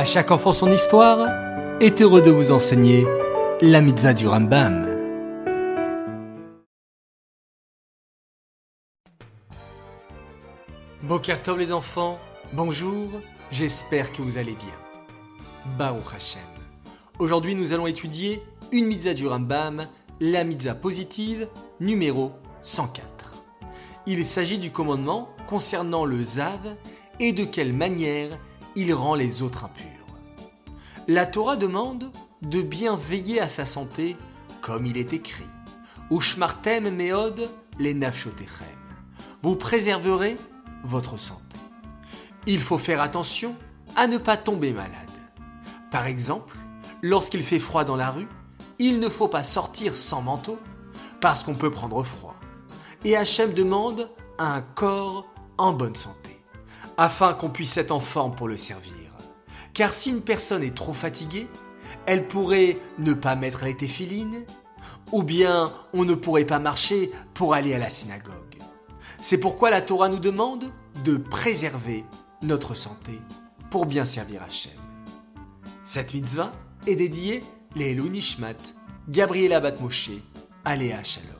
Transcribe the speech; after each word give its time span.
À 0.00 0.04
chaque 0.06 0.30
enfant 0.30 0.54
son 0.54 0.72
histoire 0.72 1.28
est 1.78 2.00
heureux 2.00 2.22
de 2.22 2.30
vous 2.30 2.52
enseigner 2.52 3.06
la 3.60 3.82
mitzvah 3.82 4.14
du 4.14 4.26
Rambam. 4.26 4.88
Bokertov 11.02 11.58
les 11.58 11.70
enfants, 11.70 12.18
bonjour, 12.54 13.10
j'espère 13.50 14.10
que 14.10 14.22
vous 14.22 14.38
allez 14.38 14.54
bien. 14.54 15.76
Baruch 15.76 16.14
Hashem. 16.16 16.40
Aujourd'hui 17.18 17.54
nous 17.54 17.74
allons 17.74 17.86
étudier 17.86 18.42
une 18.72 18.86
mitzvah 18.86 19.12
du 19.12 19.26
Rambam, 19.26 19.86
la 20.18 20.44
mitzvah 20.44 20.74
positive 20.74 21.46
numéro 21.78 22.32
104. 22.62 23.02
Il 24.06 24.24
s'agit 24.24 24.56
du 24.56 24.70
commandement 24.70 25.28
concernant 25.46 26.06
le 26.06 26.22
Zav 26.22 26.74
et 27.18 27.34
de 27.34 27.44
quelle 27.44 27.74
manière 27.74 28.38
il 28.80 28.94
rend 28.94 29.14
les 29.14 29.42
autres 29.42 29.64
impurs. 29.64 29.84
La 31.06 31.26
Torah 31.26 31.56
demande 31.56 32.10
de 32.40 32.62
bien 32.62 32.96
veiller 32.96 33.38
à 33.38 33.46
sa 33.46 33.66
santé 33.66 34.16
comme 34.62 34.86
il 34.86 34.96
est 34.96 35.12
écrit. 35.12 35.48
Ushmartem 36.10 36.88
meod. 36.88 37.50
Vous 39.42 39.56
préserverez 39.56 40.38
votre 40.82 41.18
santé. 41.18 41.58
Il 42.46 42.60
faut 42.60 42.78
faire 42.78 43.02
attention 43.02 43.54
à 43.96 44.06
ne 44.06 44.16
pas 44.16 44.38
tomber 44.38 44.72
malade. 44.72 44.94
Par 45.90 46.06
exemple, 46.06 46.56
lorsqu'il 47.02 47.42
fait 47.42 47.58
froid 47.58 47.84
dans 47.84 47.96
la 47.96 48.10
rue, 48.10 48.28
il 48.78 48.98
ne 48.98 49.10
faut 49.10 49.28
pas 49.28 49.42
sortir 49.42 49.94
sans 49.94 50.22
manteau 50.22 50.58
parce 51.20 51.42
qu'on 51.42 51.54
peut 51.54 51.70
prendre 51.70 52.02
froid. 52.02 52.36
Et 53.04 53.14
Hachem 53.14 53.52
demande 53.52 54.08
un 54.38 54.62
corps 54.62 55.26
en 55.58 55.72
bonne 55.72 55.96
santé, 55.96 56.29
afin 56.96 57.34
qu'on 57.34 57.50
puisse 57.50 57.76
être 57.76 57.92
en 57.92 58.00
forme 58.00 58.34
pour 58.34 58.48
le 58.48 58.56
servir. 58.56 58.94
Car 59.72 59.92
si 59.92 60.10
une 60.10 60.22
personne 60.22 60.62
est 60.62 60.74
trop 60.74 60.92
fatiguée, 60.92 61.46
elle 62.06 62.26
pourrait 62.26 62.78
ne 62.98 63.12
pas 63.12 63.36
mettre 63.36 63.64
les 63.64 63.76
téphilines, 63.76 64.44
ou 65.12 65.22
bien 65.22 65.72
on 65.92 66.04
ne 66.04 66.14
pourrait 66.14 66.44
pas 66.44 66.58
marcher 66.58 67.10
pour 67.34 67.54
aller 67.54 67.74
à 67.74 67.78
la 67.78 67.90
synagogue. 67.90 68.34
C'est 69.20 69.38
pourquoi 69.38 69.70
la 69.70 69.82
Torah 69.82 70.08
nous 70.08 70.18
demande 70.18 70.64
de 71.04 71.16
préserver 71.16 72.04
notre 72.42 72.74
santé 72.74 73.20
pour 73.70 73.86
bien 73.86 74.04
servir 74.04 74.42
Hachem. 74.42 74.72
Cette 75.84 76.14
mitzvah 76.14 76.52
est 76.86 76.96
dédiée 76.96 77.44
les 77.76 77.94
Nishmat, 77.94 78.54
Gabriela 79.08 79.60
Batmoshe, 79.60 80.10
Aléa 80.64 81.02
Shalom. 81.02 81.39